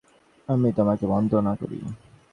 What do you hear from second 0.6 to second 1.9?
তোমাকে বন্দনা করি।